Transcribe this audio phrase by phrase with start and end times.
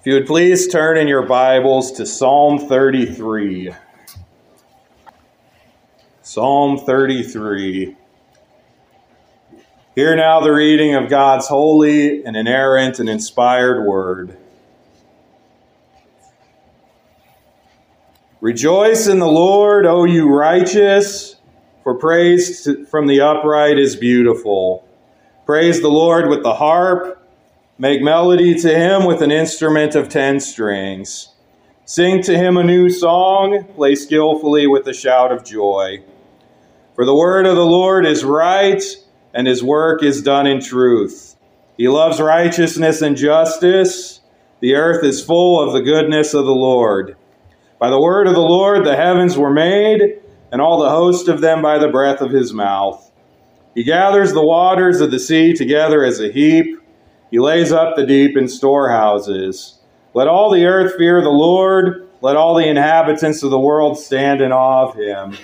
[0.00, 3.74] If you would please turn in your Bibles to Psalm 33.
[6.22, 7.96] Psalm 33.
[9.94, 14.38] Hear now the reading of God's holy and inerrant and inspired word.
[18.40, 21.36] Rejoice in the Lord, O you righteous,
[21.82, 24.88] for praise from the upright is beautiful.
[25.44, 27.19] Praise the Lord with the harp
[27.80, 31.30] Make melody to him with an instrument of ten strings.
[31.86, 36.04] Sing to him a new song, play skillfully with a shout of joy.
[36.94, 38.82] For the word of the Lord is right,
[39.32, 41.36] and his work is done in truth.
[41.78, 44.20] He loves righteousness and justice.
[44.60, 47.16] The earth is full of the goodness of the Lord.
[47.78, 50.20] By the word of the Lord the heavens were made,
[50.52, 53.10] and all the host of them by the breath of his mouth.
[53.74, 56.76] He gathers the waters of the sea together as a heap.
[57.30, 59.78] He lays up the deep in storehouses.
[60.14, 62.08] Let all the earth fear the Lord.
[62.22, 65.38] Let all the inhabitants of the world stand in awe of him.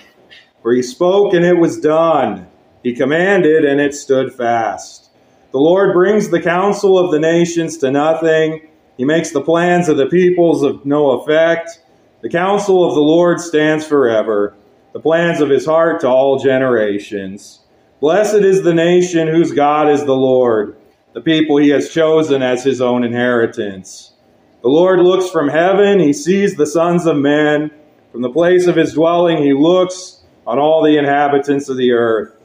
[0.62, 2.48] For he spoke and it was done.
[2.83, 5.11] He commanded and it stood fast.
[5.53, 8.69] The Lord brings the counsel of the nations to nothing.
[8.97, 11.81] He makes the plans of the peoples of no effect.
[12.21, 14.56] The counsel of the Lord stands forever,
[14.93, 17.61] the plans of his heart to all generations.
[18.00, 20.77] Blessed is the nation whose God is the Lord
[21.17, 24.12] the people he has chosen as his own inheritance.
[24.61, 27.70] The Lord looks from heaven, he sees the sons of men.
[28.12, 32.37] From the place of his dwelling, he looks on all the inhabitants of the earth.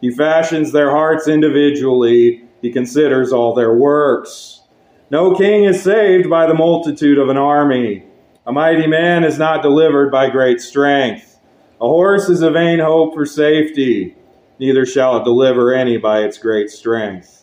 [0.00, 4.60] He fashions their hearts individually, he considers all their works.
[5.10, 8.04] No king is saved by the multitude of an army.
[8.46, 11.40] A mighty man is not delivered by great strength.
[11.80, 14.14] A horse is a vain hope for safety,
[14.60, 17.39] neither shall it deliver any by its great strength.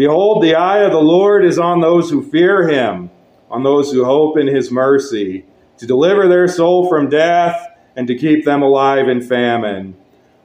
[0.00, 3.10] Behold, the eye of the Lord is on those who fear him,
[3.50, 5.44] on those who hope in his mercy,
[5.76, 7.66] to deliver their soul from death
[7.96, 9.94] and to keep them alive in famine.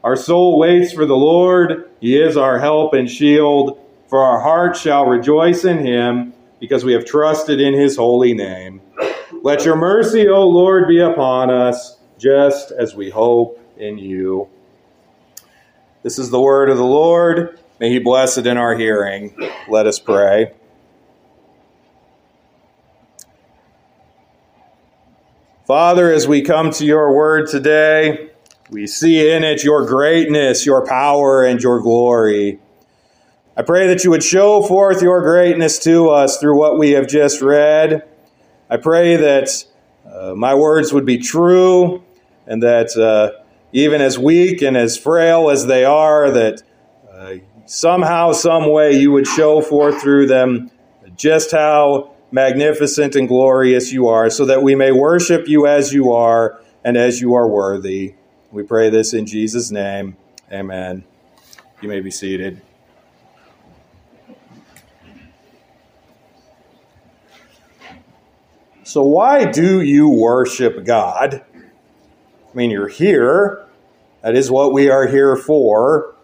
[0.04, 1.90] Our soul waits for the Lord.
[2.02, 3.80] He is our help and shield.
[4.10, 8.82] For our heart shall rejoice in him, because we have trusted in his holy name.
[9.42, 14.50] Let your mercy, O Lord, be upon us, just as we hope in you.
[16.04, 17.58] This is the word of the Lord.
[17.80, 19.36] May He bless it in our hearing.
[19.68, 20.54] Let us pray.
[25.66, 28.30] Father, as we come to your word today,
[28.70, 32.60] we see in it your greatness, your power, and your glory.
[33.58, 37.08] I pray that you would show forth your greatness to us through what we have
[37.08, 38.08] just read.
[38.70, 39.66] I pray that
[40.06, 42.04] uh, my words would be true
[42.46, 46.62] and that uh, even as weak and as frail as they are, that
[47.12, 50.72] uh, somehow, some way, you would show forth through them
[51.16, 56.12] just how magnificent and glorious you are, so that we may worship you as you
[56.12, 58.16] are and as you are worthy.
[58.52, 60.18] We pray this in Jesus' name.
[60.52, 61.04] Amen.
[61.82, 62.62] You may be seated.
[68.84, 71.44] So, why do you worship God?
[71.54, 73.66] I mean, you're here.
[74.22, 76.15] That is what we are here for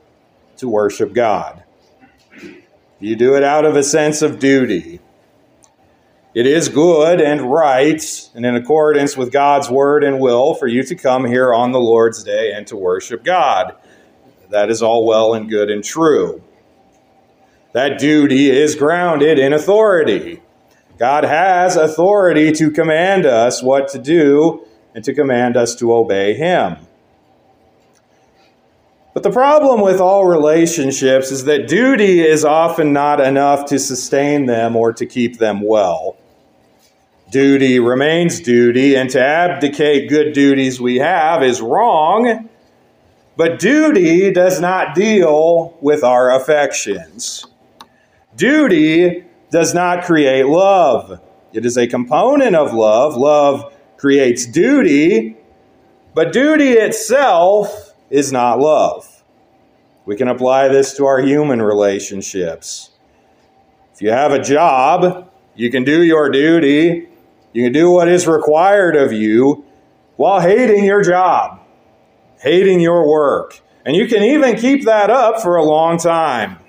[0.61, 1.63] to worship God.
[2.99, 4.99] You do it out of a sense of duty.
[6.35, 10.83] It is good and right and in accordance with God's word and will for you
[10.83, 13.75] to come here on the Lord's day and to worship God.
[14.51, 16.43] That is all well and good and true.
[17.73, 20.41] That duty is grounded in authority.
[20.99, 26.35] God has authority to command us what to do and to command us to obey
[26.35, 26.77] Him.
[29.13, 34.45] But the problem with all relationships is that duty is often not enough to sustain
[34.45, 36.17] them or to keep them well.
[37.29, 42.49] Duty remains duty, and to abdicate good duties we have is wrong.
[43.37, 47.45] But duty does not deal with our affections.
[48.35, 51.21] Duty does not create love.
[51.53, 53.15] It is a component of love.
[53.15, 55.37] Love creates duty,
[56.13, 59.23] but duty itself is not love.
[60.05, 62.91] We can apply this to our human relationships.
[63.93, 67.07] If you have a job, you can do your duty,
[67.53, 69.65] You can do what is required of you
[70.15, 71.59] while hating your job,
[72.39, 73.59] hating your work.
[73.85, 76.59] And you can even keep that up for a long time.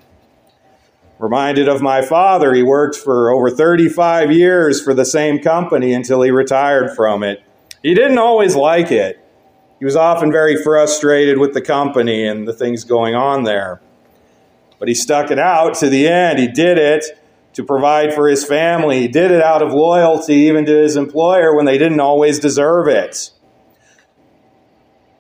[1.21, 6.23] Reminded of my father, he worked for over 35 years for the same company until
[6.23, 7.45] he retired from it.
[7.81, 9.22] He didn't always like it.
[9.83, 13.81] He was often very frustrated with the company and the things going on there.
[14.79, 16.39] But he stuck it out to the end.
[16.39, 17.21] He did it
[17.55, 19.01] to provide for his family.
[19.01, 22.87] He did it out of loyalty even to his employer when they didn't always deserve
[22.87, 23.33] it.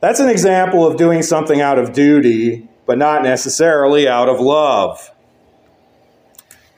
[0.01, 5.11] That's an example of doing something out of duty, but not necessarily out of love.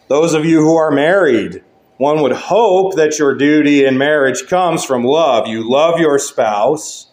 [0.09, 1.63] Those of you who are married,
[1.99, 5.47] one would hope that your duty in marriage comes from love.
[5.49, 7.11] You love your spouse,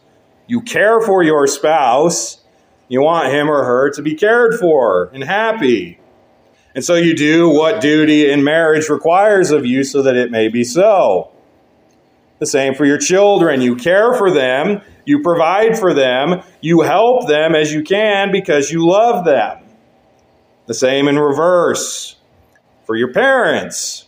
[0.51, 2.41] you care for your spouse,
[2.89, 5.97] you want him or her to be cared for and happy.
[6.75, 10.49] And so you do what duty in marriage requires of you so that it may
[10.49, 11.31] be so.
[12.39, 13.61] The same for your children.
[13.61, 18.71] You care for them, you provide for them, you help them as you can because
[18.71, 19.63] you love them.
[20.65, 22.17] The same in reverse
[22.85, 24.05] for your parents.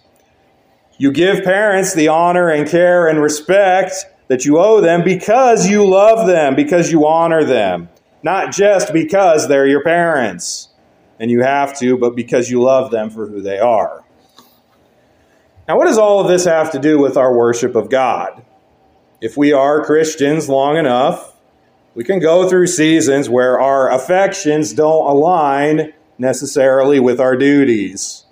[0.98, 5.88] You give parents the honor and care and respect that you owe them because you
[5.88, 7.90] love them, because you honor them,
[8.24, 10.70] not just because they're your parents
[11.20, 14.04] and you have to, but because you love them for who they are.
[15.68, 18.44] Now, what does all of this have to do with our worship of God?
[19.22, 21.34] If we are Christians long enough,
[21.96, 28.23] we can go through seasons where our affections don't align necessarily with our duties.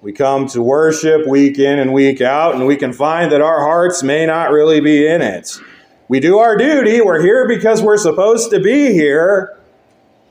[0.00, 3.62] We come to worship week in and week out, and we can find that our
[3.62, 5.58] hearts may not really be in it.
[6.06, 9.58] We do our duty, we're here because we're supposed to be here,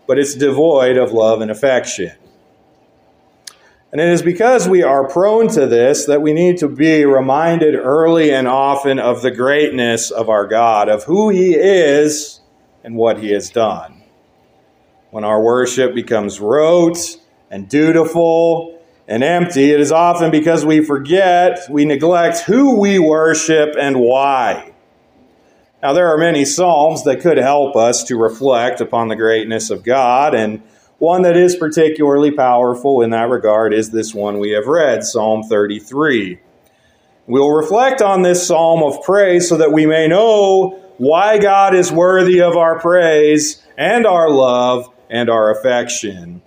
[0.08, 2.14] but it's devoid of love and affection.
[3.92, 7.76] And it is because we are prone to this that we need to be reminded
[7.76, 12.40] early and often of the greatness of our God, of who He is
[12.86, 14.04] and what He has done.
[15.12, 17.18] When our worship becomes rote
[17.52, 18.77] and dutiful
[19.08, 24.74] and empty, it is often because we forget, we neglect who we worship and why.
[25.82, 29.84] Now, there are many Psalms that could help us to reflect upon the greatness of
[29.84, 30.62] God, and
[30.98, 35.44] one that is particularly powerful in that regard is this one we have read, Psalm
[35.44, 36.40] 33.
[37.28, 41.92] We'll reflect on this psalm of praise so that we may know why God is
[41.92, 46.42] worthy of our praise and our love and our affection.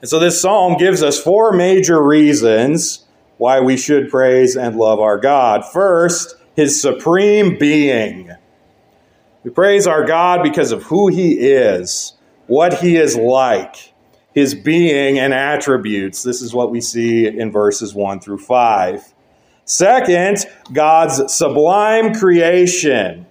[0.00, 3.04] And so this psalm gives us four major reasons
[3.36, 5.64] why we should praise and love our God.
[5.64, 8.30] First, his supreme being.
[9.44, 12.14] We praise our God because of who he is
[12.50, 13.92] what he is like,
[14.34, 16.24] his being and attributes.
[16.24, 19.14] This is what we see in verses 1 through 5.
[19.64, 20.38] Second,
[20.72, 23.24] God's sublime creation.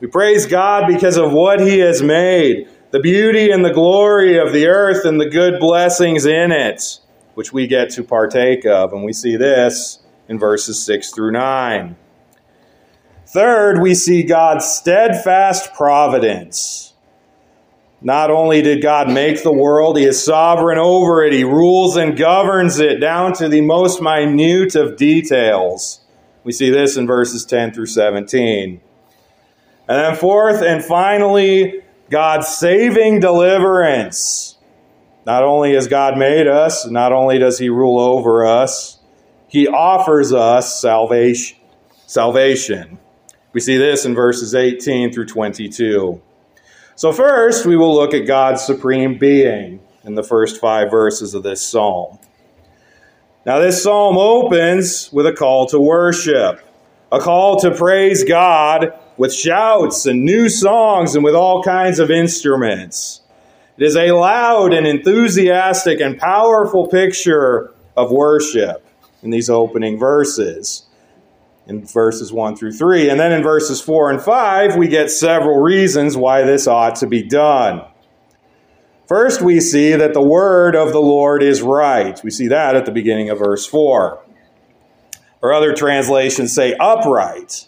[0.00, 4.52] We praise God because of what he has made, the beauty and the glory of
[4.52, 7.00] the earth and the good blessings in it,
[7.34, 8.92] which we get to partake of.
[8.92, 9.98] And we see this
[10.28, 11.96] in verses 6 through 9.
[13.26, 16.92] Third, we see God's steadfast providence.
[18.02, 21.32] Not only did God make the world, He is sovereign over it.
[21.32, 26.00] He rules and governs it down to the most minute of details.
[26.44, 28.82] We see this in verses 10 through 17.
[29.88, 34.58] And then, fourth and finally, God's saving deliverance.
[35.24, 39.00] Not only has God made us, not only does He rule over us,
[39.48, 41.56] He offers us salvation.
[42.06, 42.98] Salvation.
[43.54, 46.20] We see this in verses 18 through 22.
[46.96, 51.42] So, first, we will look at God's supreme being in the first five verses of
[51.42, 52.18] this psalm.
[53.46, 56.60] Now, this psalm opens with a call to worship,
[57.10, 62.10] a call to praise God with shouts and new songs and with all kinds of
[62.10, 63.20] instruments.
[63.76, 68.86] It is a loud and enthusiastic and powerful picture of worship
[69.22, 70.84] in these opening verses
[71.66, 73.08] in verses 1 through 3.
[73.08, 77.06] And then in verses 4 and 5, we get several reasons why this ought to
[77.06, 77.82] be done.
[79.06, 82.18] First, we see that the word of the Lord is right.
[82.24, 84.24] We see that at the beginning of verse 4.
[85.42, 87.66] Or other translations say upright.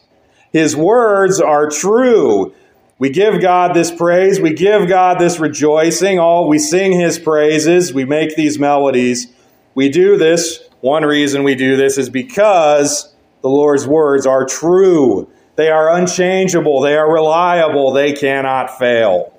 [0.54, 2.54] His words are true.
[3.00, 6.20] We give God this praise, we give God this rejoicing.
[6.20, 9.26] All we sing his praises, we make these melodies.
[9.74, 10.60] We do this.
[10.80, 15.28] One reason we do this is because the Lord's words are true.
[15.56, 16.80] They are unchangeable.
[16.82, 17.92] They are reliable.
[17.92, 19.34] They cannot fail.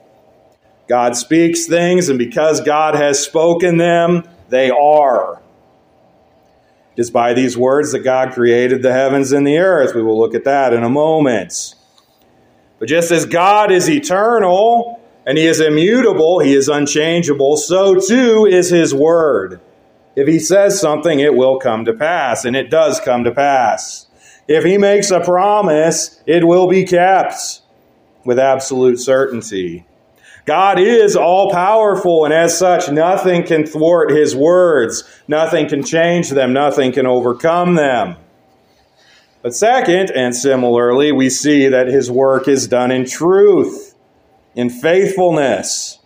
[0.89, 5.41] God speaks things, and because God has spoken them, they are.
[6.95, 9.93] It is by these words that God created the heavens and the earth.
[9.93, 11.75] We will look at that in a moment.
[12.79, 18.45] But just as God is eternal and he is immutable, he is unchangeable, so too
[18.45, 19.59] is his word.
[20.15, 24.07] If he says something, it will come to pass, and it does come to pass.
[24.47, 27.61] If he makes a promise, it will be kept
[28.23, 29.85] with absolute certainty.
[30.45, 36.29] God is all powerful, and as such, nothing can thwart his words, nothing can change
[36.29, 38.15] them, nothing can overcome them.
[39.41, 43.95] But second, and similarly, we see that his work is done in truth,
[44.55, 45.99] in faithfulness.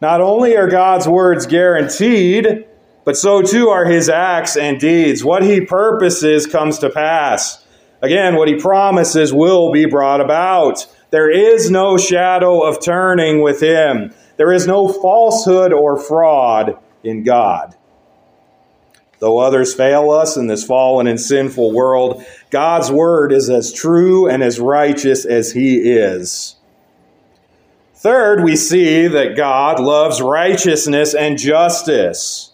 [0.00, 2.66] Not only are God's words guaranteed,
[3.04, 5.22] but so too are his acts and deeds.
[5.22, 7.64] What he purposes comes to pass.
[8.02, 10.86] Again, what he promises will be brought about.
[11.10, 14.14] There is no shadow of turning with him.
[14.36, 17.76] There is no falsehood or fraud in God.
[19.18, 24.26] Though others fail us in this fallen and sinful world, God's word is as true
[24.26, 26.56] and as righteous as he is.
[27.96, 32.52] Third, we see that God loves righteousness and justice.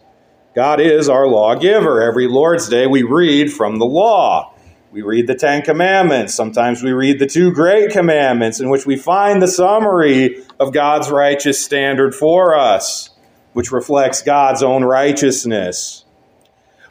[0.56, 2.02] God is our lawgiver.
[2.02, 4.55] Every Lord's Day we read from the law.
[4.96, 6.32] We read the Ten Commandments.
[6.32, 11.10] Sometimes we read the two great commandments, in which we find the summary of God's
[11.10, 13.10] righteous standard for us,
[13.52, 16.06] which reflects God's own righteousness.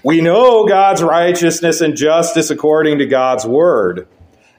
[0.04, 4.08] We know God's righteousness and justice according to God's word.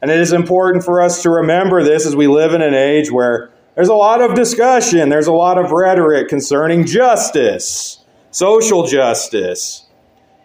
[0.02, 3.12] And it is important for us to remember this as we live in an age
[3.12, 9.86] where there's a lot of discussion, there's a lot of rhetoric concerning justice, social justice.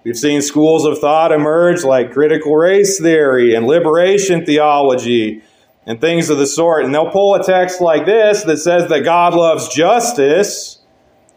[0.03, 5.43] We've seen schools of thought emerge like critical race theory and liberation theology
[5.86, 6.86] and things of the sort.
[6.86, 10.79] And they'll pull a text like this that says that God loves justice,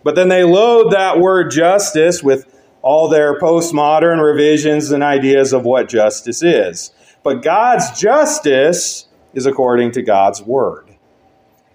[0.02, 5.64] but then they load that word justice with all their postmodern revisions and ideas of
[5.64, 6.90] what justice is.
[7.23, 10.94] But God's justice is according to God's word.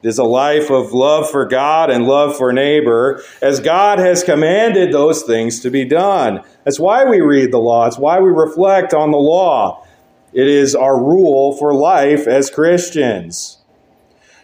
[0.01, 4.23] It is a life of love for God and love for neighbor, as God has
[4.23, 6.41] commanded those things to be done.
[6.69, 7.87] That's why we read the law.
[7.87, 9.87] It's why we reflect on the law.
[10.33, 13.57] It is our rule for life as Christians.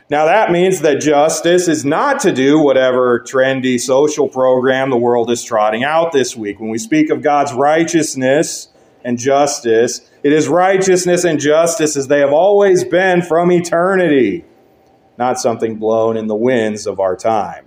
[0.10, 5.30] Now, that means that justice is not to do whatever trendy social program the world
[5.30, 6.60] is trotting out this week.
[6.60, 8.70] When we speak of God's righteousness
[9.04, 14.46] and justice, it is righteousness and justice as they have always been from eternity
[15.16, 17.66] not something blown in the winds of our time.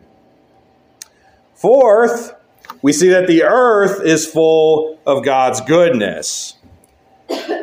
[1.55, 2.35] Fourth,
[2.83, 6.55] we see that the earth is full of God's goodness.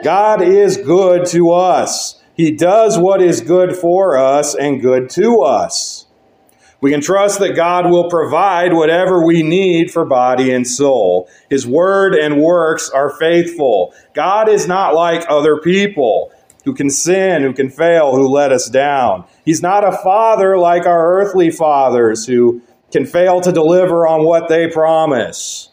[0.03, 2.21] God is good to us.
[2.35, 6.05] He does what is good for us and good to us.
[6.81, 11.29] We can trust that God will provide whatever we need for body and soul.
[11.49, 13.93] His word and works are faithful.
[14.13, 16.31] God is not like other people
[16.65, 19.23] who can sin, who can fail, who let us down.
[19.45, 22.61] He's not a father like our earthly fathers who
[22.95, 25.67] can fail to deliver on what they promise.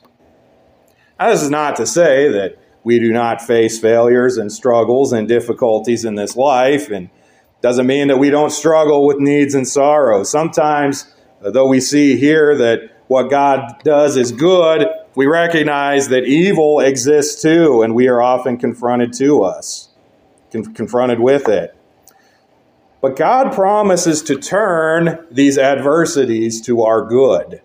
[1.21, 5.29] Now, this is not to say that we do not face failures and struggles and
[5.29, 7.11] difficulties in this life, and
[7.61, 10.31] doesn't mean that we don't struggle with needs and sorrows.
[10.31, 16.81] Sometimes, though we see here that what God does is good, we recognize that evil
[16.81, 19.91] exists too, and we are often confronted to us
[20.75, 21.75] confronted with it.
[23.03, 27.61] But God promises to turn these adversities to our good.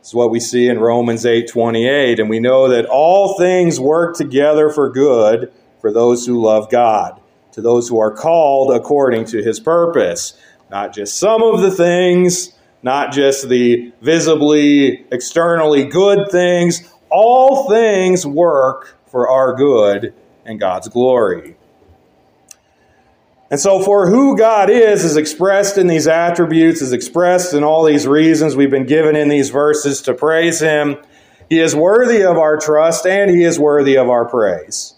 [0.00, 4.70] It's what we see in Romans 8:28 and we know that all things work together
[4.70, 5.52] for good
[5.82, 7.20] for those who love God,
[7.52, 10.32] to those who are called according to his purpose.
[10.70, 18.26] Not just some of the things, not just the visibly externally good things, all things
[18.26, 20.14] work for our good
[20.46, 21.56] and God's glory.
[23.50, 27.84] And so, for who God is, is expressed in these attributes, is expressed in all
[27.84, 30.96] these reasons we've been given in these verses to praise Him.
[31.50, 34.94] He is worthy of our trust and He is worthy of our praise.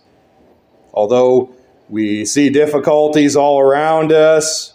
[0.95, 1.55] Although
[1.89, 4.75] we see difficulties all around us,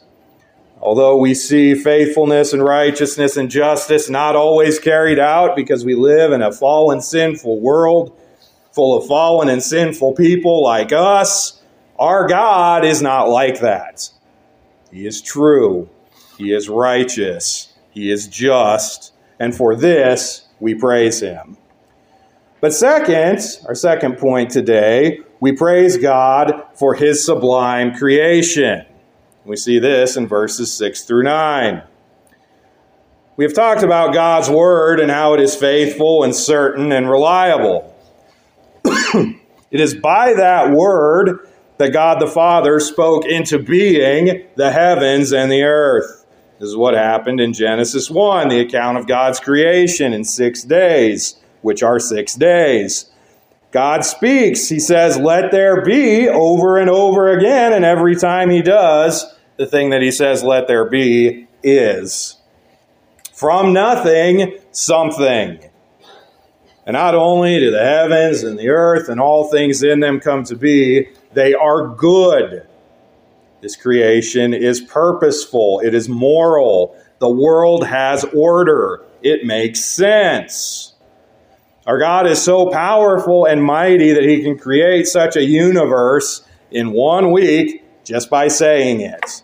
[0.82, 6.34] although we see faithfulness and righteousness and justice not always carried out because we live
[6.34, 8.18] in a fallen, sinful world
[8.74, 11.61] full of fallen and sinful people like us
[12.02, 14.10] our God is not like that.
[14.92, 15.88] He is true,
[16.36, 21.58] He is righteous, He is just, and for this we praise Him.
[22.60, 28.84] But second, our second point today, we praise God for His sublime creation.
[29.46, 31.84] We see this in verses 6 through 9.
[33.38, 37.96] We have talked about God's Word and how it is faithful and certain and reliable.
[38.86, 41.48] it is by that word
[41.82, 46.28] that God the Father spoke into being the heavens and the earth.
[46.60, 51.38] This is what happened in Genesis 1, the account of God's creation in six days,
[51.64, 53.10] which are six days.
[53.72, 54.70] God speaks.
[54.70, 57.74] He says, Let there be, over and over again.
[57.74, 59.26] And every time he does,
[59.58, 62.38] the thing that he says, Let there be, is.
[63.34, 65.60] From nothing, something.
[66.86, 70.44] And not only do the heavens and the earth and all things in them come
[70.44, 72.68] to be, they are good.
[73.62, 76.98] This creation is purposeful, it is moral.
[77.20, 80.94] The world has order, it makes sense.
[81.86, 86.92] Our God is so powerful and mighty that he can create such a universe in
[86.92, 89.44] one week just by saying it.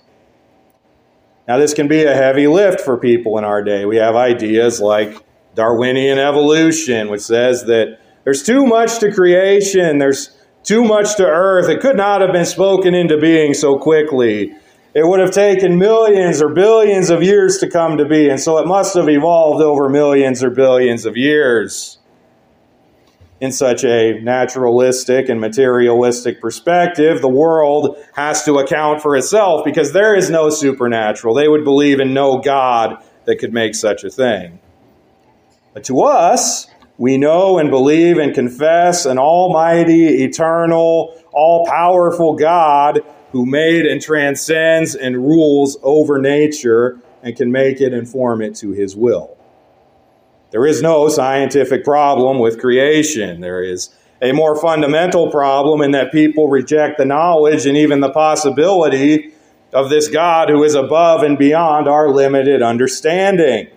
[1.48, 3.86] Now, this can be a heavy lift for people in our day.
[3.86, 5.24] We have ideas like
[5.56, 10.37] Darwinian evolution, which says that there's too much to creation, there's
[10.68, 11.70] too much to earth.
[11.70, 14.54] It could not have been spoken into being so quickly.
[14.94, 18.58] It would have taken millions or billions of years to come to be, and so
[18.58, 21.98] it must have evolved over millions or billions of years
[23.40, 29.94] in such a naturalistic and materialistic perspective, the world has to account for itself because
[29.94, 31.36] there is no supernatural.
[31.36, 34.60] They would believe in no God that could make such a thing.
[35.74, 43.02] But to us, we know and believe and confess an almighty, eternal, all powerful God
[43.32, 48.56] who made and transcends and rules over nature and can make it and form it
[48.56, 49.38] to his will.
[50.52, 53.42] There is no scientific problem with creation.
[53.42, 53.90] There is
[54.22, 59.34] a more fundamental problem in that people reject the knowledge and even the possibility
[59.74, 63.68] of this God who is above and beyond our limited understanding.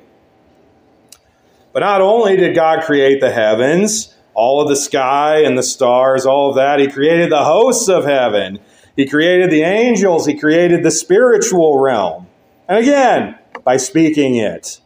[1.73, 6.27] But not only did God create the heavens, all of the sky and the stars,
[6.27, 8.59] all of that, He created the hosts of heaven.
[8.97, 10.27] He created the angels.
[10.27, 12.27] He created the spiritual realm.
[12.69, 14.81] And again, by speaking it.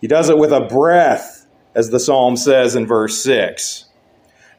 [0.00, 3.86] He does it with a breath, as the psalm says in verse 6.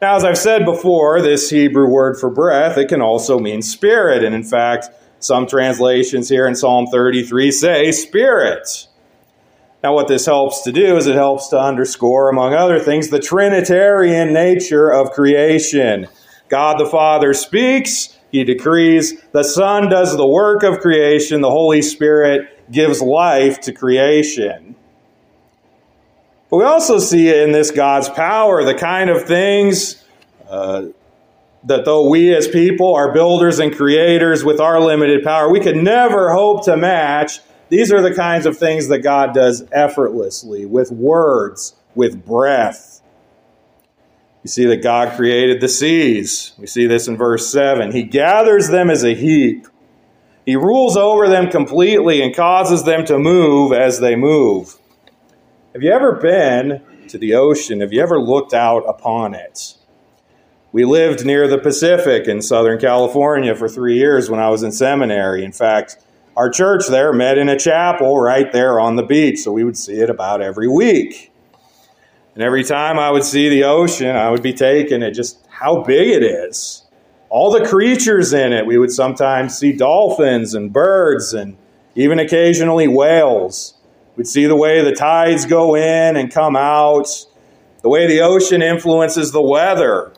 [0.02, 4.24] Now, as I've said before, this Hebrew word for breath, it can also mean spirit.
[4.24, 8.88] And in fact, some translations here in Psalm 33 say spirit.
[9.82, 13.20] Now, what this helps to do is it helps to underscore, among other things, the
[13.20, 16.08] Trinitarian nature of creation.
[16.50, 21.82] God the Father speaks, He decrees, the Son does the work of creation, the Holy
[21.82, 24.76] Spirit gives life to creation.
[26.50, 30.04] But we also see in this God's power the kind of things
[30.50, 30.88] uh,
[31.64, 35.76] that though we as people are builders and creators with our limited power, we could
[35.76, 37.40] never hope to match.
[37.70, 43.02] These are the kinds of things that God does effortlessly with words, with breath.
[44.44, 46.54] You see that God created the seas.
[46.58, 47.92] We see this in verse 7.
[47.92, 49.68] He gathers them as a heap.
[50.46, 54.78] He rules over them completely and causes them to move as they move.
[55.74, 57.82] Have you ever been to the ocean?
[57.82, 59.76] Have you ever looked out upon it?
[60.72, 64.72] We lived near the Pacific in Southern California for three years when I was in
[64.72, 65.44] seminary.
[65.44, 65.98] In fact,
[66.40, 69.76] our church there met in a chapel right there on the beach, so we would
[69.76, 71.34] see it about every week.
[72.34, 75.84] And every time I would see the ocean, I would be taken at just how
[75.84, 76.84] big it is.
[77.28, 78.66] All the creatures in it.
[78.66, 81.58] We would sometimes see dolphins and birds and
[81.96, 83.74] even occasionally whales.
[84.16, 87.10] We'd see the way the tides go in and come out,
[87.82, 90.14] the way the ocean influences the weather,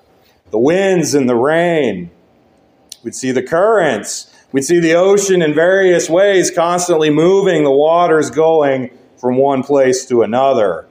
[0.52, 2.12] the winds and the rain.
[3.04, 4.31] We'd see the currents.
[4.52, 10.06] We'd see the ocean in various ways constantly moving, the waters going from one place
[10.06, 10.88] to another.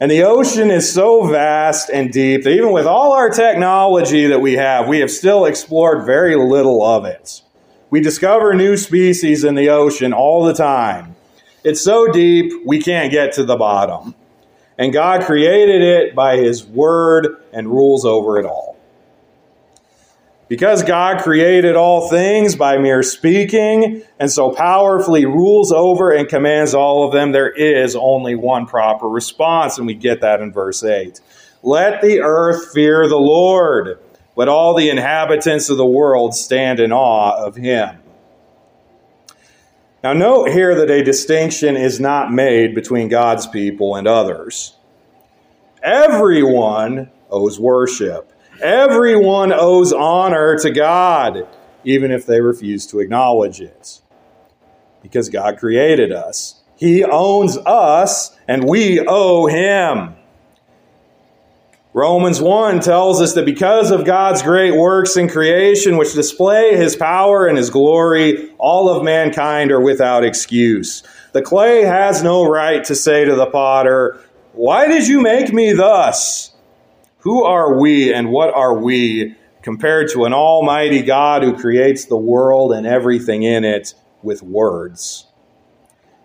[0.00, 4.40] And the ocean is so vast and deep that even with all our technology that
[4.40, 7.42] we have, we have still explored very little of it.
[7.90, 11.16] We discover new species in the ocean all the time.
[11.64, 14.14] It's so deep, we can't get to the bottom.
[14.76, 18.73] And God created it by His Word and rules over it all.
[20.48, 26.74] Because God created all things by mere speaking and so powerfully rules over and commands
[26.74, 30.84] all of them, there is only one proper response, and we get that in verse
[30.84, 31.20] 8.
[31.62, 33.98] Let the earth fear the Lord.
[34.36, 38.00] Let all the inhabitants of the world stand in awe of him.
[40.02, 44.74] Now, note here that a distinction is not made between God's people and others.
[45.82, 48.30] Everyone owes worship,
[48.62, 51.46] everyone owes honor to God,
[51.84, 54.00] even if they refuse to acknowledge it.
[55.02, 60.16] Because God created us, He owns us, and we owe Him.
[61.94, 66.96] Romans 1 tells us that because of God's great works in creation, which display his
[66.96, 71.04] power and his glory, all of mankind are without excuse.
[71.30, 74.18] The clay has no right to say to the potter,
[74.54, 76.53] Why did you make me thus?
[77.24, 82.16] Who are we and what are we compared to an almighty God who creates the
[82.16, 85.26] world and everything in it with words?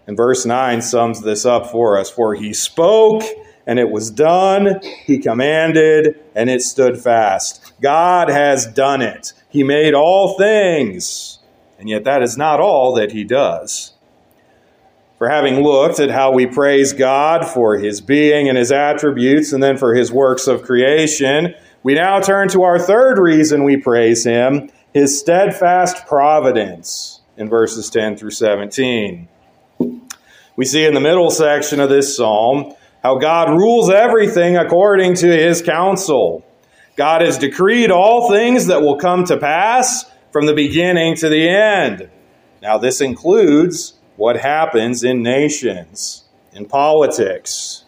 [0.07, 2.09] And verse 9 sums this up for us.
[2.09, 3.23] For he spoke
[3.69, 4.81] and it was done.
[5.05, 7.71] He commanded, and it stood fast.
[7.79, 9.33] God has done it.
[9.47, 11.37] He made all things,
[11.77, 13.93] and yet that is not all that He does.
[15.19, 19.61] For having looked at how we praise God for His being and His attributes, and
[19.61, 21.53] then for His works of creation,
[21.83, 27.89] we now turn to our third reason we praise Him His steadfast providence in verses
[27.89, 29.27] 10 through 17.
[30.55, 35.27] We see in the middle section of this psalm how God rules everything according to
[35.27, 36.45] his counsel.
[36.95, 41.47] God has decreed all things that will come to pass from the beginning to the
[41.47, 42.09] end.
[42.61, 47.85] Now, this includes what happens in nations, in politics.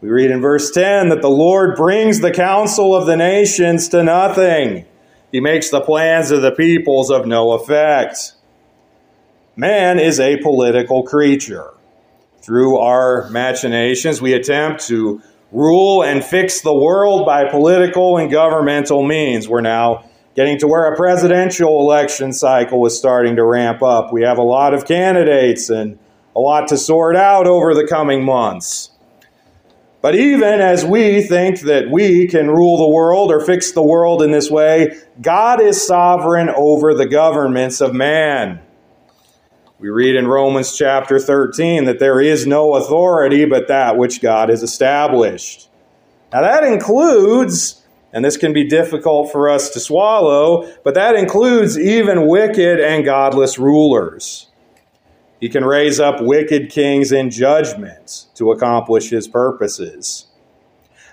[0.00, 4.04] We read in verse 10 that the Lord brings the counsel of the nations to
[4.04, 4.86] nothing.
[5.32, 8.34] He makes the plans of the peoples of no effect.
[9.56, 11.70] Man is a political creature.
[12.42, 19.02] Through our machinations, we attempt to rule and fix the world by political and governmental
[19.02, 19.48] means.
[19.48, 24.12] We're now getting to where a presidential election cycle is starting to ramp up.
[24.12, 25.98] We have a lot of candidates and
[26.34, 28.90] a lot to sort out over the coming months.
[30.00, 34.20] But even as we think that we can rule the world or fix the world
[34.20, 38.60] in this way, God is sovereign over the governments of man.
[39.78, 44.48] We read in Romans chapter 13 that there is no authority but that which God
[44.48, 45.68] has established.
[46.32, 47.81] Now, that includes,
[48.12, 53.04] and this can be difficult for us to swallow, but that includes even wicked and
[53.04, 54.48] godless rulers.
[55.40, 60.26] He can raise up wicked kings in judgment to accomplish his purposes.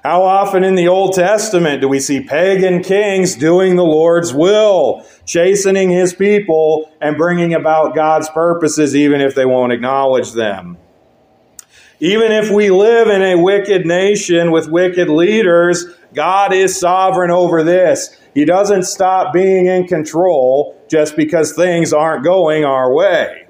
[0.03, 5.05] How often in the Old Testament do we see pagan kings doing the Lord's will,
[5.25, 10.77] chastening his people and bringing about God's purposes even if they won't acknowledge them?
[11.99, 17.63] Even if we live in a wicked nation with wicked leaders, God is sovereign over
[17.63, 18.15] this.
[18.33, 23.47] He doesn't stop being in control just because things aren't going our way.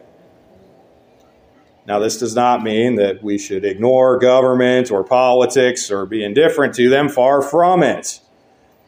[1.86, 6.76] Now, this does not mean that we should ignore government or politics or be indifferent
[6.76, 7.10] to them.
[7.10, 8.20] Far from it.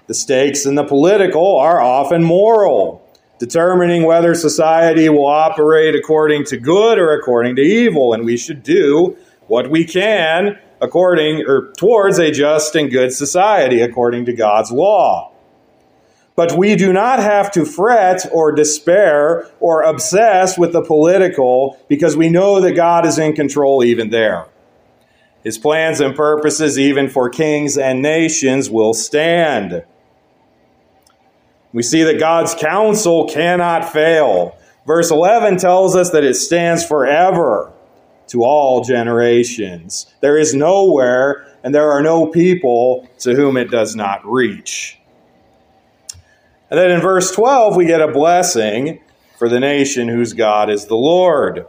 [0.07, 3.01] The stakes in the political are often moral,
[3.39, 8.61] determining whether society will operate according to good or according to evil, and we should
[8.61, 14.71] do what we can according or towards a just and good society according to God's
[14.71, 15.31] law.
[16.35, 22.17] But we do not have to fret or despair or obsess with the political because
[22.17, 24.47] we know that God is in control even there.
[25.43, 29.83] His plans and purposes, even for kings and nations, will stand.
[31.73, 34.57] We see that God's counsel cannot fail.
[34.85, 37.70] Verse 11 tells us that it stands forever
[38.31, 40.07] to all generations.
[40.21, 44.97] There is nowhere and there are no people to whom it does not reach.
[46.69, 49.01] And then in verse 12, we get a blessing
[49.37, 51.65] for the nation whose God is the Lord.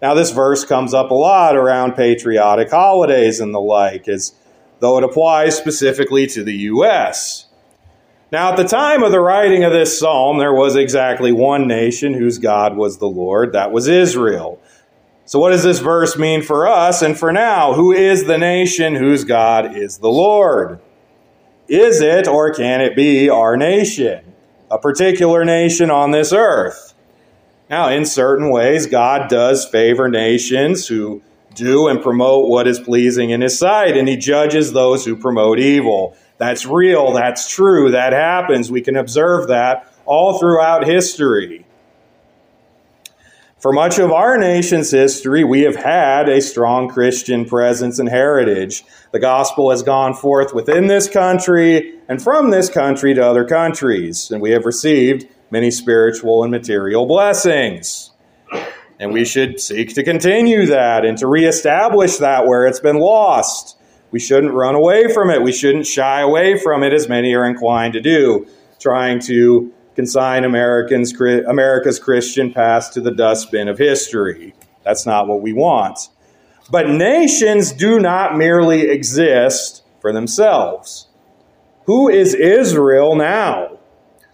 [0.00, 4.32] Now, this verse comes up a lot around patriotic holidays and the like, as
[4.78, 7.46] though it applies specifically to the U.S.
[8.30, 12.14] Now, at the time of the writing of this psalm, there was exactly one nation
[12.14, 13.52] whose God was the Lord.
[13.52, 14.60] That was Israel.
[15.26, 17.72] So, what does this verse mean for us and for now?
[17.72, 20.80] Who is the nation whose God is the Lord?
[21.66, 24.34] Is it or can it be our nation?
[24.70, 26.94] A particular nation on this earth?
[27.70, 31.22] Now, in certain ways, God does favor nations who
[31.54, 35.58] do and promote what is pleasing in His sight, and He judges those who promote
[35.58, 36.14] evil.
[36.36, 38.70] That's real, that's true, that happens.
[38.70, 41.63] We can observe that all throughout history.
[43.64, 48.84] For much of our nation's history, we have had a strong Christian presence and heritage.
[49.10, 54.30] The gospel has gone forth within this country and from this country to other countries,
[54.30, 58.10] and we have received many spiritual and material blessings.
[59.00, 63.78] And we should seek to continue that and to reestablish that where it's been lost.
[64.10, 65.42] We shouldn't run away from it.
[65.42, 68.46] We shouldn't shy away from it as many are inclined to do,
[68.78, 74.54] trying to consign Americans, America's Christian past to the dustbin of history.
[74.84, 76.08] That's not what we want.
[76.70, 81.08] But nations do not merely exist for themselves.
[81.86, 83.78] Who is Israel now?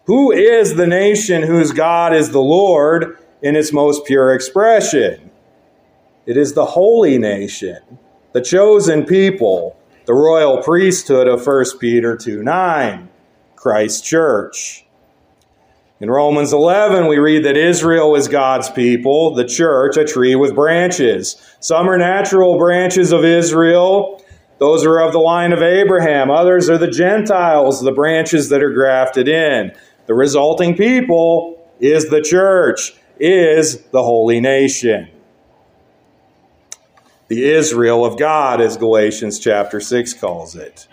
[0.05, 5.31] Who is the nation whose God is the Lord in its most pure expression?
[6.27, 7.99] It is the holy nation,
[8.33, 13.09] the chosen people, the royal priesthood of 1 Peter 2 9,
[13.57, 14.87] Christ's church.
[16.01, 20.55] In Romans 11, we read that Israel is God's people, the church, a tree with
[20.55, 21.37] branches.
[21.61, 24.25] Some are natural branches of Israel.
[24.57, 26.31] Those are of the line of Abraham.
[26.31, 29.73] Others are the Gentiles, the branches that are grafted in.
[30.07, 35.11] The resulting people is the church, is the holy nation.
[37.29, 40.89] The Israel of God, as Galatians chapter 6 calls it.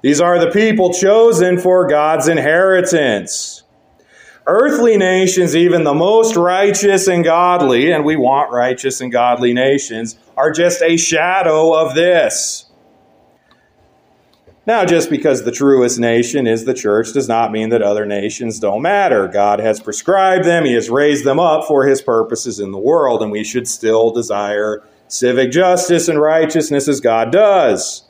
[0.00, 3.62] These are the people chosen for God's inheritance.
[4.46, 10.18] Earthly nations, even the most righteous and godly, and we want righteous and godly nations,
[10.36, 12.66] are just a shadow of this.
[14.66, 18.58] Now, just because the truest nation is the church does not mean that other nations
[18.58, 19.28] don't matter.
[19.28, 23.22] God has prescribed them, He has raised them up for His purposes in the world,
[23.22, 28.04] and we should still desire civic justice and righteousness as God does.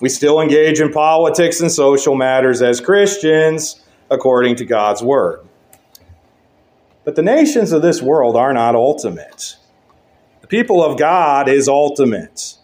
[0.00, 5.46] We still engage in politics and social matters as Christians according to God's Word.
[7.04, 9.56] But the nations of this world are not ultimate.
[10.42, 12.56] The people of God is ultimate.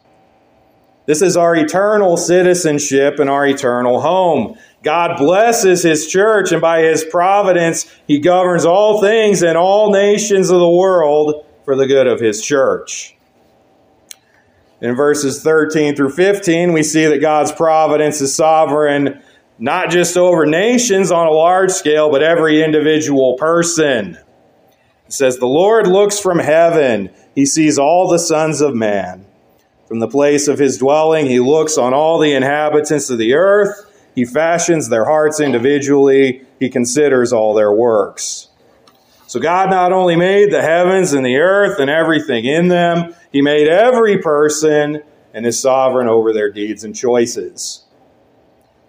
[1.06, 4.58] This is our eternal citizenship and our eternal home.
[4.82, 10.50] God blesses His church, and by His providence, He governs all things and all nations
[10.50, 13.16] of the world for the good of His church.
[14.80, 19.22] In verses 13 through 15, we see that God's providence is sovereign
[19.58, 24.18] not just over nations on a large scale, but every individual person.
[25.06, 29.24] It says, The Lord looks from heaven, he sees all the sons of man.
[29.86, 33.84] From the place of his dwelling, he looks on all the inhabitants of the earth.
[34.14, 38.48] He fashions their hearts individually, he considers all their works.
[39.28, 43.42] So God not only made the heavens and the earth and everything in them, he
[43.42, 45.02] made every person
[45.34, 47.84] and is sovereign over their deeds and choices.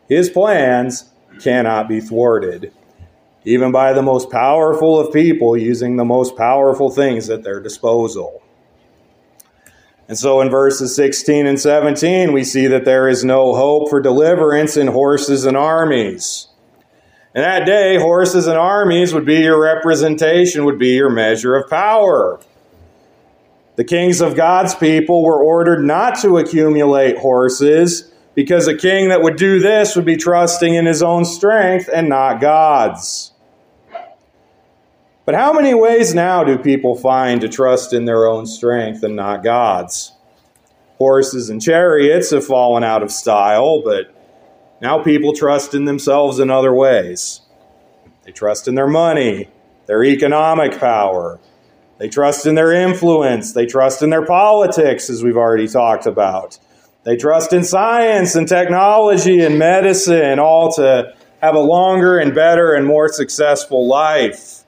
[0.07, 2.71] His plans cannot be thwarted
[3.47, 8.43] even by the most powerful of people using the most powerful things at their disposal.
[10.09, 14.01] And so in verses 16 and 17, we see that there is no hope for
[14.01, 16.49] deliverance in horses and armies.
[17.33, 21.69] In that day, horses and armies would be your representation, would be your measure of
[21.69, 22.41] power.
[23.77, 29.21] The kings of God's people were ordered not to accumulate horses because a king that
[29.21, 33.31] would do this would be trusting in his own strength and not God's.
[35.27, 39.17] But how many ways now do people find to trust in their own strength and
[39.17, 40.13] not God's?
[40.99, 44.05] Horses and chariots have fallen out of style, but
[44.81, 47.41] now people trust in themselves in other ways.
[48.23, 49.49] They trust in their money,
[49.85, 51.41] their economic power.
[51.97, 53.51] They trust in their influence.
[53.51, 56.57] They trust in their politics, as we've already talked about.
[57.03, 62.75] They trust in science and technology and medicine, all to have a longer and better
[62.75, 64.63] and more successful life.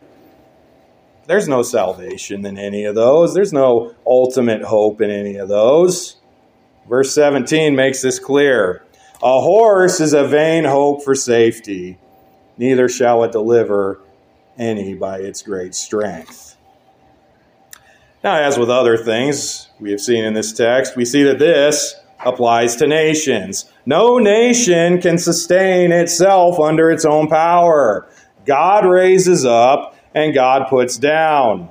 [1.30, 3.36] There's no salvation in any of those.
[3.36, 6.16] There's no ultimate hope in any of those.
[6.90, 8.82] Verse 17 makes this clear.
[9.22, 12.00] A horse is a vain hope for safety,
[12.58, 14.02] neither shall it deliver
[14.58, 16.58] any by its great strength.
[18.24, 21.94] Now, as with other things we have seen in this text, we see that this
[22.26, 23.72] applies to nations.
[23.86, 28.10] No nation can sustain itself under its own power.
[28.46, 31.70] God raises up and God puts down.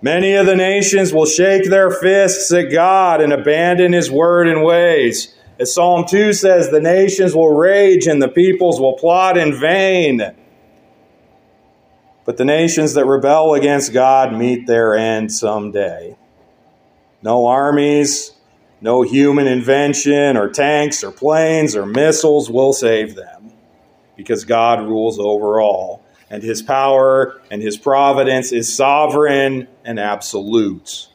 [0.00, 4.64] Many of the nations will shake their fists at God and abandon his word and
[4.64, 5.34] ways.
[5.60, 10.34] As Psalm 2 says, the nations will rage and the peoples will plot in vain.
[12.24, 16.16] But the nations that rebel against God meet their end someday.
[17.22, 18.32] No armies,
[18.80, 23.52] no human invention, or tanks, or planes, or missiles will save them
[24.16, 31.08] because God rules over all and his power and his providence is sovereign and absolute.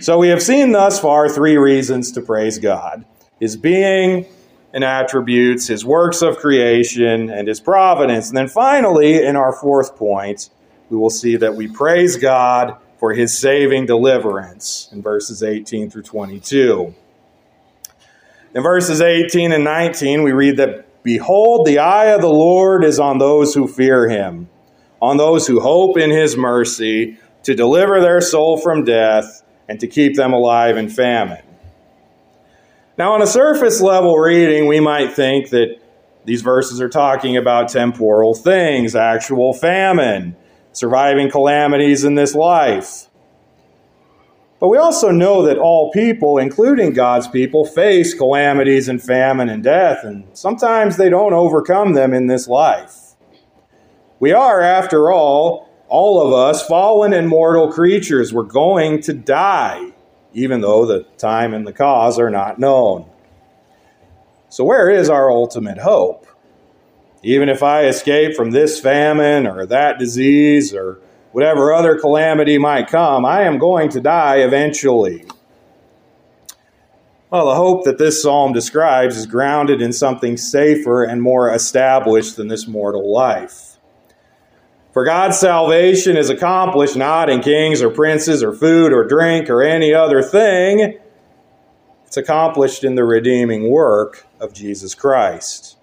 [0.00, 3.04] So we have seen thus far three reasons to praise God
[3.40, 4.26] his being
[4.74, 8.28] and attributes, his works of creation, and his providence.
[8.28, 10.50] And then finally, in our fourth point,
[10.90, 16.02] we will see that we praise God for his saving deliverance in verses 18 through
[16.02, 16.94] 22.
[18.54, 22.98] In verses 18 and 19, we read that Behold, the eye of the Lord is
[22.98, 24.48] on those who fear him,
[25.00, 29.86] on those who hope in his mercy, to deliver their soul from death and to
[29.86, 31.42] keep them alive in famine.
[32.98, 35.80] Now, on a surface level reading, we might think that
[36.26, 40.36] these verses are talking about temporal things, actual famine,
[40.72, 43.09] surviving calamities in this life.
[44.60, 49.64] But we also know that all people, including God's people, face calamities and famine and
[49.64, 53.14] death, and sometimes they don't overcome them in this life.
[54.20, 58.34] We are, after all, all of us, fallen and mortal creatures.
[58.34, 59.92] We're going to die,
[60.34, 63.08] even though the time and the cause are not known.
[64.50, 66.26] So, where is our ultimate hope?
[67.22, 71.00] Even if I escape from this famine or that disease or
[71.32, 75.24] whatever other calamity might come, I am going to die eventually.
[77.30, 82.36] Well, the hope that this psalm describes is grounded in something safer and more established
[82.36, 83.76] than this mortal life.
[84.92, 89.62] For God's salvation is accomplished not in kings or princes or food or drink or
[89.62, 90.98] any other thing.
[92.04, 95.76] It's accomplished in the redeeming work of Jesus Christ.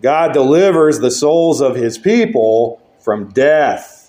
[0.00, 3.99] God delivers the souls of his people from death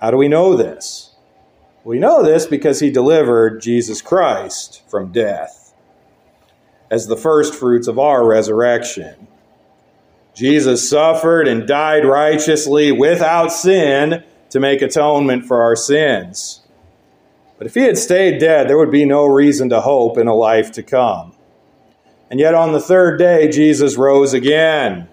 [0.00, 1.14] how do we know this?
[1.84, 5.74] We know this because he delivered Jesus Christ from death
[6.90, 9.28] as the first fruits of our resurrection.
[10.34, 16.62] Jesus suffered and died righteously without sin to make atonement for our sins.
[17.58, 20.34] But if he had stayed dead, there would be no reason to hope in a
[20.34, 21.34] life to come.
[22.30, 25.09] And yet on the third day, Jesus rose again.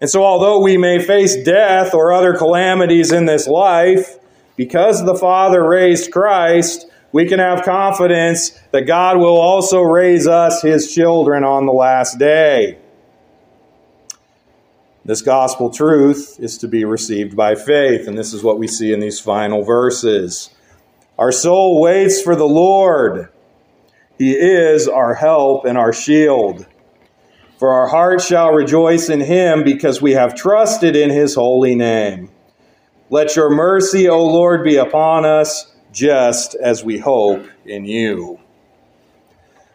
[0.00, 4.18] And so, although we may face death or other calamities in this life,
[4.56, 10.62] because the Father raised Christ, we can have confidence that God will also raise us,
[10.62, 12.78] his children, on the last day.
[15.04, 18.92] This gospel truth is to be received by faith, and this is what we see
[18.92, 20.50] in these final verses.
[21.18, 23.30] Our soul waits for the Lord.
[24.18, 26.66] He is our help and our shield.
[27.58, 32.30] For our heart shall rejoice in him because we have trusted in his holy name.
[33.10, 38.38] Let your mercy, O Lord, be upon us, just as we hope in you.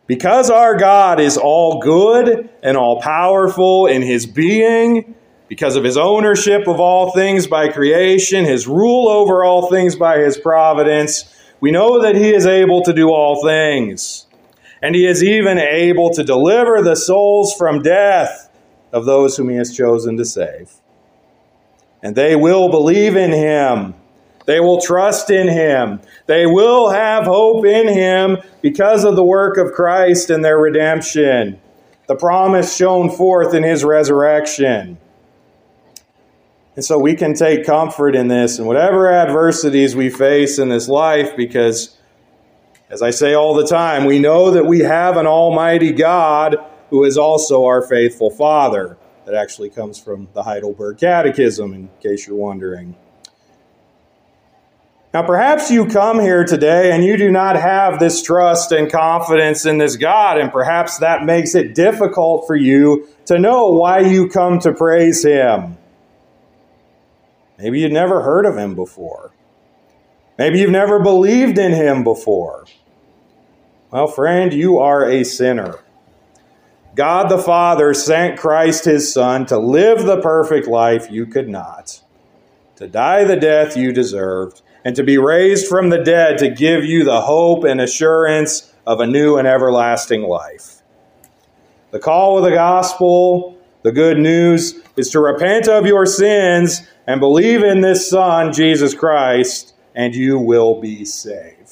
[0.07, 5.15] Because our God is all good and all powerful in his being,
[5.49, 10.19] because of his ownership of all things by creation, his rule over all things by
[10.19, 11.25] his providence,
[11.59, 14.25] we know that he is able to do all things
[14.83, 18.51] and he is even able to deliver the souls from death
[18.91, 20.73] of those whom he has chosen to save.
[22.03, 23.93] And they will believe in him.
[24.45, 26.01] They will trust in him.
[26.25, 31.61] They will have hope in him because of the work of Christ and their redemption,
[32.09, 34.97] the promise shown forth in his resurrection.
[36.75, 40.89] And so we can take comfort in this and whatever adversities we face in this
[40.89, 41.97] life because
[42.93, 46.57] as I say all the time, we know that we have an Almighty God
[46.91, 48.97] who is also our faithful Father.
[49.25, 52.95] That actually comes from the Heidelberg Catechism, in case you're wondering.
[55.11, 59.65] Now, perhaps you come here today and you do not have this trust and confidence
[59.65, 64.29] in this God, and perhaps that makes it difficult for you to know why you
[64.29, 65.79] come to praise Him.
[67.57, 69.31] Maybe you've never heard of Him before.
[70.37, 72.65] Maybe you've never believed in Him before.
[73.93, 75.77] Well, friend, you are a sinner.
[76.95, 82.01] God the Father sent Christ his Son to live the perfect life you could not,
[82.77, 86.83] to die the death you deserved, and to be raised from the dead to give
[86.83, 90.81] you the hope and assurance of a new and everlasting life.
[91.91, 97.19] The call of the gospel, the good news, is to repent of your sins and
[97.19, 101.62] believe in this Son, Jesus Christ, and you will be saved.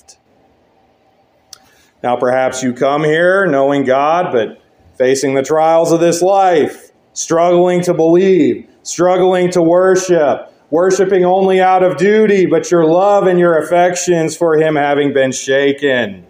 [2.04, 4.62] Now, perhaps you come here knowing God, but
[4.98, 11.84] facing the trials of this life, struggling to believe, struggling to worship, worshiping only out
[11.84, 16.26] of duty, but your love and your affections for Him having been shaken.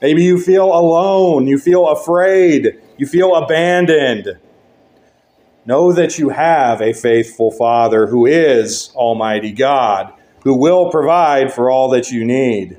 [0.00, 4.38] Maybe you feel alone, you feel afraid, you feel abandoned.
[5.66, 10.14] Know that you have a faithful Father who is Almighty God,
[10.44, 12.78] who will provide for all that you need.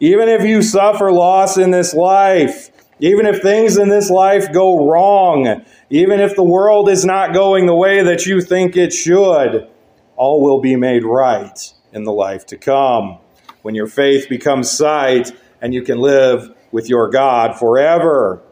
[0.00, 2.70] Even if you suffer loss in this life,
[3.00, 7.66] even if things in this life go wrong, even if the world is not going
[7.66, 9.68] the way that you think it should,
[10.16, 13.18] all will be made right in the life to come
[13.62, 18.42] when your faith becomes sight and you can live with your God forever.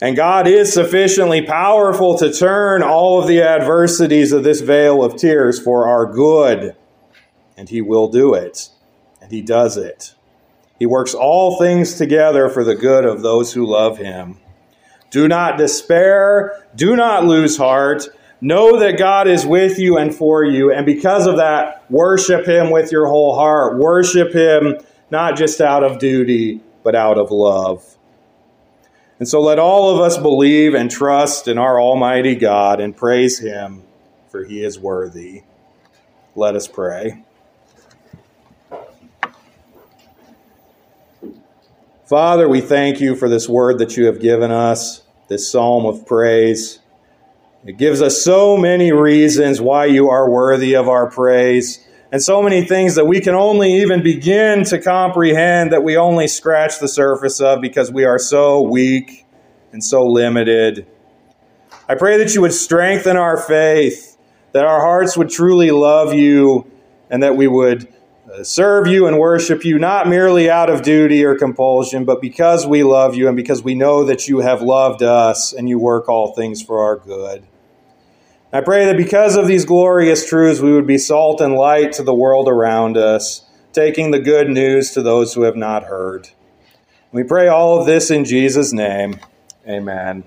[0.00, 5.16] And God is sufficiently powerful to turn all of the adversities of this vale of
[5.16, 6.76] tears for our good,
[7.56, 8.68] and He will do it
[9.26, 10.14] and he does it.
[10.78, 14.38] He works all things together for the good of those who love him.
[15.10, 16.64] Do not despair.
[16.76, 18.06] Do not lose heart.
[18.40, 20.72] Know that God is with you and for you.
[20.72, 23.78] And because of that, worship him with your whole heart.
[23.78, 24.76] Worship him
[25.10, 27.96] not just out of duty, but out of love.
[29.18, 33.40] And so let all of us believe and trust in our Almighty God and praise
[33.40, 33.82] him,
[34.28, 35.42] for he is worthy.
[36.36, 37.24] Let us pray.
[42.06, 46.06] Father, we thank you for this word that you have given us, this psalm of
[46.06, 46.78] praise.
[47.64, 52.40] It gives us so many reasons why you are worthy of our praise, and so
[52.40, 56.86] many things that we can only even begin to comprehend that we only scratch the
[56.86, 59.26] surface of because we are so weak
[59.72, 60.86] and so limited.
[61.88, 64.16] I pray that you would strengthen our faith,
[64.52, 66.70] that our hearts would truly love you,
[67.10, 67.92] and that we would
[68.32, 72.66] Uh, serve you and worship you not merely out of duty or compulsion, but because
[72.66, 76.08] we love you and because we know that you have loved us and you work
[76.08, 77.46] all things for our good.
[78.52, 82.02] I pray that because of these glorious truths, we would be salt and light to
[82.02, 86.30] the world around us, taking the good news to those who have not heard.
[87.12, 89.20] We pray all of this in Jesus' name.
[89.68, 90.24] Amen.